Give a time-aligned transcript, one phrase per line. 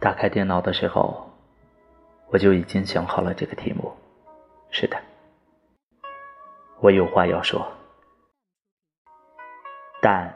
[0.00, 1.30] 打开电脑的时候，
[2.30, 3.92] 我就已经想好了这个题目。
[4.70, 4.96] 是的，
[6.80, 7.70] 我有话要说，
[10.00, 10.34] 但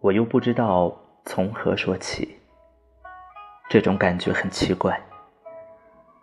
[0.00, 2.38] 我又不知道从何说起。
[3.68, 5.00] 这种感觉很奇怪，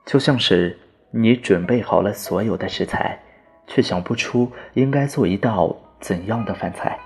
[0.05, 0.79] 就像是
[1.11, 3.19] 你准备好了所有的食材，
[3.67, 6.97] 却想不出应该做一道怎样的饭菜。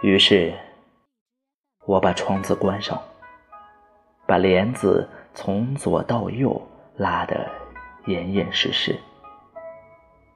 [0.00, 0.52] 于是，
[1.84, 3.00] 我把窗子关上。
[4.34, 6.60] 把帘子从左到右
[6.96, 7.48] 拉得
[8.06, 8.98] 严严实实，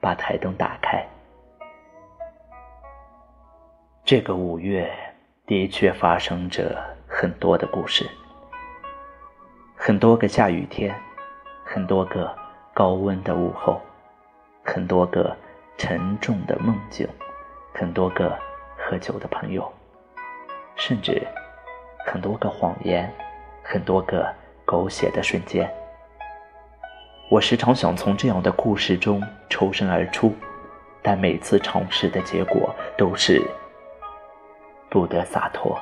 [0.01, 1.05] 把台灯打开。
[4.05, 4.89] 这个五月
[5.49, 8.09] 的确发生着很多的故事，
[9.75, 10.95] 很多个下雨天，
[11.65, 12.33] 很多个
[12.73, 13.81] 高温的午后，
[14.63, 15.37] 很多个
[15.77, 17.05] 沉重的梦境，
[17.75, 18.39] 很多个
[18.77, 19.69] 喝酒的朋友，
[20.77, 21.27] 甚至
[22.07, 23.13] 很多个谎言。
[23.71, 24.27] 很多个
[24.65, 25.71] 狗血的瞬间，
[27.31, 30.35] 我时常想从这样的故事中抽身而出，
[31.03, 33.43] 但每次尝试的结果都是
[34.89, 35.79] 不得洒脱。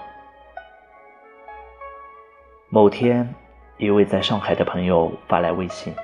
[2.70, 3.32] 某天，
[3.76, 5.94] 一位在上海的朋友发来微信，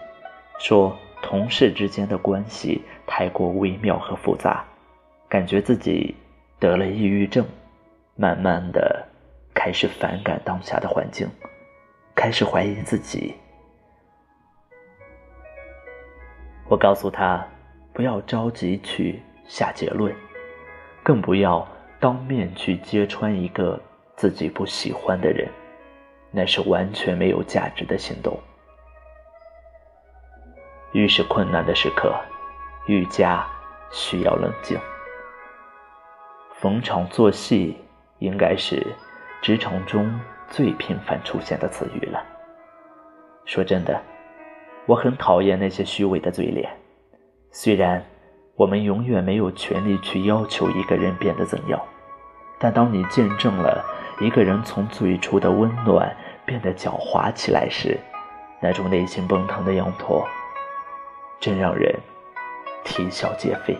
[0.60, 4.64] 说同事之间的关系太过微妙和复杂，
[5.28, 6.14] 感觉自己
[6.60, 7.44] 得了抑郁症，
[8.14, 9.04] 慢慢的
[9.52, 11.28] 开始反感当下的环境。
[12.22, 13.34] 开始怀疑自己。
[16.68, 17.44] 我告诉他，
[17.92, 20.14] 不要着急去下结论，
[21.02, 21.66] 更不要
[21.98, 23.82] 当面去揭穿一个
[24.14, 25.50] 自己不喜欢的人，
[26.30, 28.38] 那是完全没有价值的行动。
[30.92, 32.14] 越是困难的时刻，
[32.86, 33.44] 愈加
[33.90, 34.78] 需要冷静。
[36.52, 37.76] 逢场作戏，
[38.20, 38.86] 应该是
[39.42, 40.08] 职场中。
[40.52, 42.22] 最频繁出现的词语了。
[43.46, 43.98] 说真的，
[44.84, 46.70] 我很讨厌那些虚伪的嘴脸。
[47.50, 48.04] 虽然
[48.54, 51.80] 我们永远没有权利去要求一个人变得怎样，
[52.58, 53.82] 但当你见证了
[54.20, 56.14] 一个人从最初的温暖
[56.44, 57.98] 变得狡猾起来时，
[58.60, 60.22] 那种内心奔腾的仰头，
[61.40, 61.98] 真让人
[62.84, 63.74] 啼笑皆非。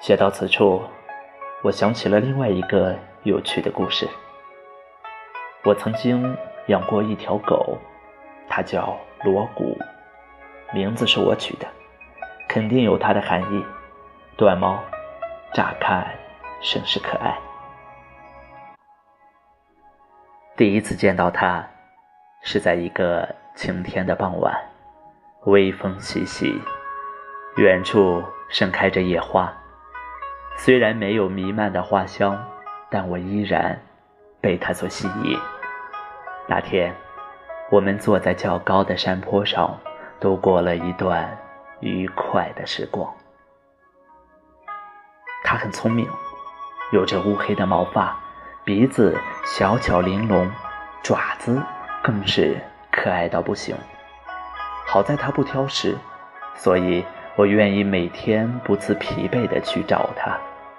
[0.00, 0.82] 写到此处。
[1.60, 4.08] 我想起了另外一个有趣的故事。
[5.64, 6.36] 我曾经
[6.68, 7.76] 养过一条狗，
[8.48, 9.76] 它叫锣鼓，
[10.72, 11.66] 名字是我取的，
[12.48, 13.64] 肯定有它的含义。
[14.36, 14.78] 短毛，
[15.52, 16.06] 乍看
[16.62, 17.36] 甚是可爱。
[20.56, 21.68] 第一次见到它，
[22.40, 24.56] 是在一个晴天的傍晚，
[25.46, 26.62] 微风习习，
[27.56, 29.52] 远处盛开着野花。
[30.60, 32.36] 虽然没有弥漫的花香，
[32.90, 33.80] 但我依然
[34.40, 35.38] 被它所吸引。
[36.48, 36.92] 那天，
[37.70, 39.78] 我们坐在较高的山坡上，
[40.18, 41.38] 度过了一段
[41.78, 43.08] 愉快的时光。
[45.44, 46.08] 它很聪明，
[46.92, 48.18] 有着乌黑的毛发，
[48.64, 50.50] 鼻子小巧玲珑，
[51.04, 51.62] 爪子
[52.02, 52.60] 更是
[52.90, 53.76] 可爱到不行。
[54.84, 55.96] 好在它不挑食，
[56.56, 57.04] 所以。
[57.38, 60.36] 我愿意每天不辞疲惫地去找他，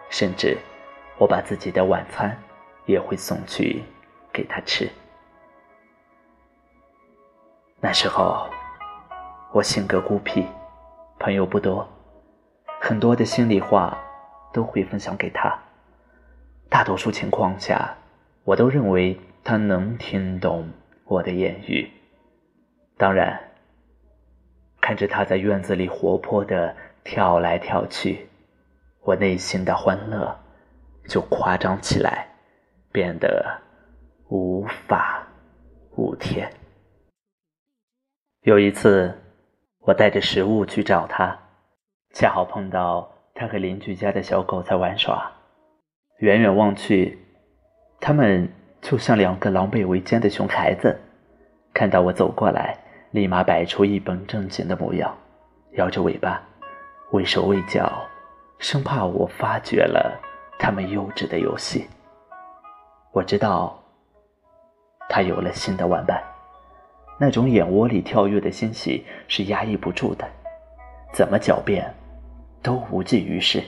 [0.10, 0.58] 甚至
[1.18, 2.38] 我把自己的晚餐
[2.86, 3.82] 也会送去
[4.34, 4.90] 给他吃。
[7.80, 8.46] 那时候
[9.54, 10.44] 我性格孤僻，
[11.18, 11.88] 朋友不多，
[12.82, 13.98] 很多的心里话
[14.52, 15.58] 都会分享给他。
[16.68, 17.96] 大多数情况下，
[18.44, 20.70] 我都认为他能听懂
[21.06, 21.90] 我的言语。
[22.98, 23.49] 当然。
[24.90, 28.28] 看着他在院子里活泼的跳来跳去，
[29.04, 30.36] 我内心的欢乐
[31.08, 32.28] 就夸张起来，
[32.92, 33.46] 变得
[34.30, 35.28] 无法
[35.96, 36.52] 无天。
[38.42, 39.16] 有一次，
[39.82, 41.38] 我带着食物去找他，
[42.16, 45.32] 恰好碰到他和邻居家的小狗在玩耍。
[46.18, 47.20] 远远望去，
[48.00, 48.52] 他们
[48.82, 51.00] 就像两个狼狈为奸的熊孩子。
[51.76, 52.76] 看到我走过来。
[53.12, 55.16] 立马摆出一本正经的模样，
[55.72, 56.42] 摇着尾巴，
[57.12, 58.06] 畏手畏脚，
[58.60, 60.20] 生怕我发觉了
[60.60, 61.88] 他们幼稚的游戏。
[63.12, 63.82] 我知道，
[65.10, 66.24] 他有了新的玩伴，
[67.20, 70.28] 那种眼窝里跳跃的欣喜是压抑不住的，
[71.12, 71.92] 怎么狡辩，
[72.62, 73.64] 都无济于事。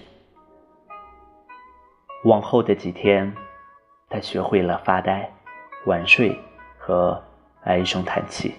[2.25, 3.33] 往后的几天，
[4.07, 5.27] 他学会了发呆、
[5.87, 6.39] 晚睡
[6.77, 7.19] 和
[7.63, 8.53] 唉声叹气。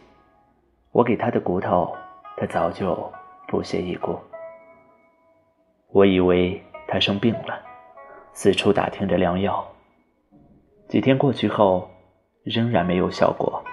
[0.93, 1.97] 我给他的骨头，
[2.37, 3.11] 他早就
[3.49, 4.19] 不屑一顾。
[5.89, 7.59] 我以为他生病了，
[8.35, 9.67] 四处打听着良药。
[10.89, 11.91] 几天过去后，
[12.45, 13.65] 仍然没有效果，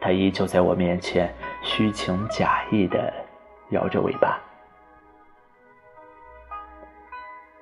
[0.00, 1.30] 他依旧在我面前
[1.62, 3.12] 虚情假意的
[3.68, 4.40] 摇着尾巴。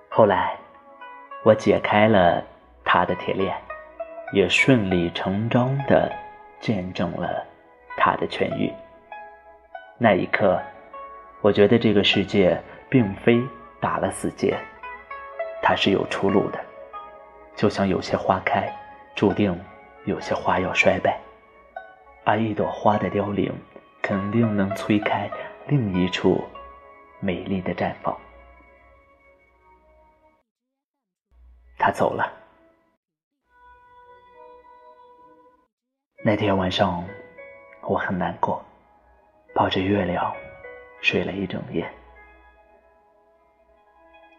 [0.09, 0.57] 后来，
[1.45, 2.41] 我解开了
[2.85, 3.57] 他的铁链，
[4.33, 6.13] 也顺理成章的
[6.61, 7.45] 见证了
[8.01, 8.73] 他的痊愈。
[9.99, 10.59] 那一刻，
[11.43, 12.59] 我觉得这个世界
[12.89, 13.39] 并非
[13.79, 14.59] 打了死结，
[15.63, 16.59] 它是有出路的。
[17.55, 18.75] 就像有些花开，
[19.15, 19.55] 注定
[20.07, 21.21] 有些花要衰败，
[22.25, 23.53] 而一朵花的凋零，
[24.01, 25.31] 肯定能催开
[25.67, 26.43] 另一处
[27.21, 28.17] 美丽的绽放。
[31.77, 32.33] 他走了。
[36.25, 37.05] 那天晚上，
[37.91, 38.65] 我很难过，
[39.53, 40.33] 抱着月亮
[41.01, 41.85] 睡了一整夜。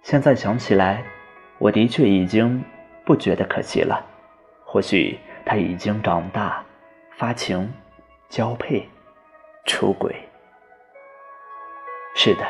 [0.04, 1.04] 现在想起来，
[1.58, 2.64] 我的确已经
[3.06, 4.06] 不觉得可惜了。
[4.64, 6.64] 或许他已经长大，
[7.18, 7.70] 发情，
[8.30, 8.88] 交配，
[9.66, 10.16] 出轨。
[12.16, 12.48] 是的，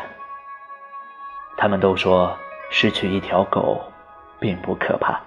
[1.58, 2.38] 他们都说
[2.70, 3.82] 失去一条狗。
[4.40, 5.22] 并不可怕，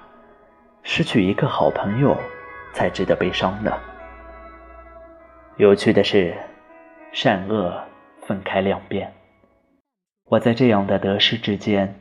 [0.83, 2.17] 失去一个好朋友
[2.73, 3.73] 才值得悲伤呢。
[5.57, 6.35] 有趣的是，
[7.13, 7.81] 善恶
[8.27, 9.15] 分开两边，
[10.25, 11.95] 我在这样的得失之间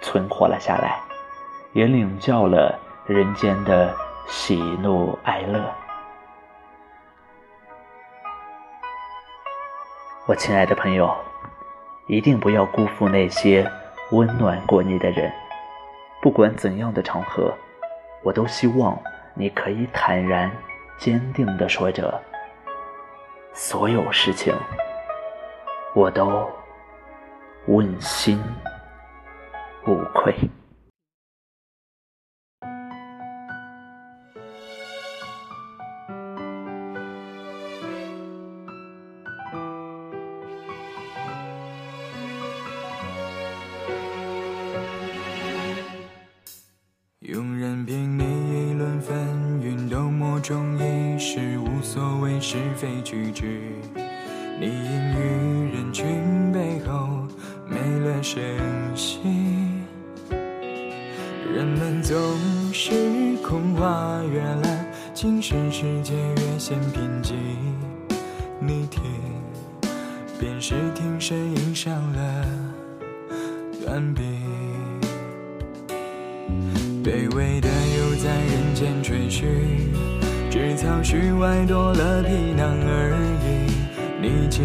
[0.00, 0.98] 存活了下来，
[1.74, 3.94] 也领教了人间的
[4.26, 5.62] 喜怒哀乐。
[10.26, 11.14] 我亲爱的朋友，
[12.06, 13.70] 一定不要辜负那些
[14.12, 15.30] 温暖过你的人。
[16.22, 17.52] 不管怎样的场合，
[18.22, 18.98] 我都希望
[19.34, 20.50] 你可以坦然、
[20.96, 22.18] 坚定地说着
[23.54, 24.52] ：“所有事情，
[25.94, 26.50] 我都
[27.66, 28.42] 问心
[29.86, 30.34] 无愧。”
[54.60, 54.70] 你隐
[55.12, 57.26] 于人群背后，
[57.68, 57.76] 没
[58.06, 58.42] 了声
[58.94, 59.18] 息。
[61.54, 62.16] 人们总
[62.72, 67.34] 是空话越滥，精神世界越显贫瘠。
[68.60, 69.02] 你听，
[70.40, 72.46] 便是听声音上了
[73.84, 74.22] 断臂。
[77.04, 79.44] 卑微的又在人间吹嘘，
[80.76, 83.72] 草虚外多了皮囊而已。
[84.20, 84.60] 你既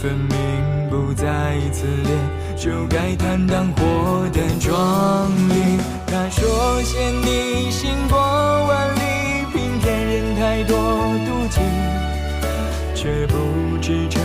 [0.00, 2.10] 分明不在此列，
[2.56, 5.78] 就该坦荡活得壮丽。
[6.06, 9.00] 他说嫌你行过万里，
[9.52, 10.76] 平添人太多
[11.24, 11.60] 妒忌，
[12.94, 14.20] 却不知这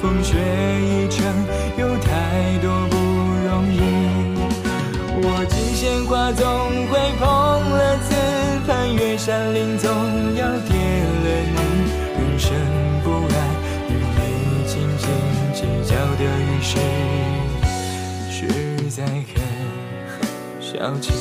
[0.00, 1.24] 风雪一程
[1.78, 2.96] 有太多不
[3.48, 3.80] 容易。
[5.26, 6.46] 我极限花总
[6.88, 7.24] 会碰
[7.70, 8.14] 了刺，
[8.66, 9.16] 攀越。
[9.16, 9.90] 山林总
[18.96, 19.42] 在很
[20.60, 21.12] 小气。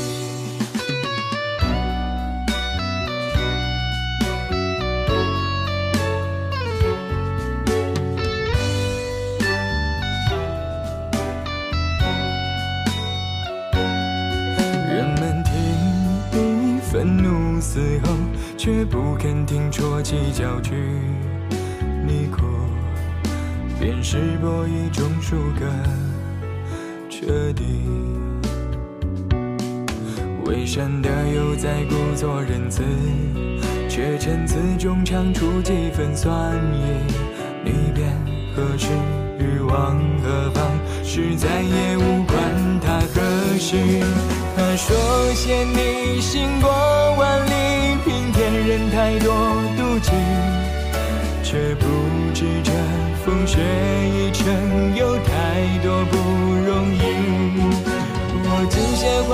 [14.87, 15.51] 人们听
[16.31, 17.59] 你愤怒。
[17.59, 18.15] 嘶吼，
[18.55, 20.75] 却不肯听啜泣叫句。
[22.05, 22.43] 你哭，
[23.79, 25.65] 便是播一种输个
[27.25, 27.63] 彻底。
[30.45, 32.83] 伪善的又在故作仁慈，
[33.87, 36.83] 却陈词中尝出几分酸意。
[37.63, 38.11] 你便
[38.53, 38.89] 何时
[39.39, 40.69] 欲往何方？
[41.01, 43.77] 实在也无关他何事。
[44.57, 46.69] 他说嫌你行过
[47.17, 49.33] 万里，平添人太多
[49.77, 50.11] 妒忌，
[51.41, 51.85] 却不
[52.33, 52.73] 知这
[53.23, 53.61] 风雪
[54.09, 55.15] 一程又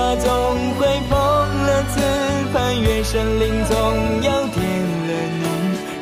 [0.10, 0.28] 线花总
[0.76, 2.02] 会碰了刺，
[2.52, 3.78] 攀越山林总
[4.24, 5.44] 要跌了你。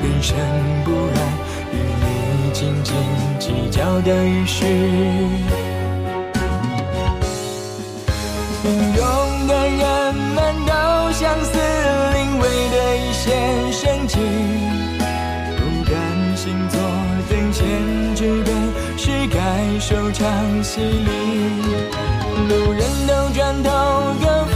[0.01, 0.37] 人生
[0.85, 1.17] 不安，
[1.73, 2.95] 与你斤斤
[3.37, 4.63] 计较的于事。
[8.63, 10.71] 平庸的人们都
[11.11, 11.59] 相似，
[12.13, 14.17] 临危的一线生机。
[15.57, 16.79] 不甘心坐
[17.29, 18.51] 等闲之辈，
[18.97, 21.96] 是该收场洗礼。
[22.47, 24.46] 路人都转头。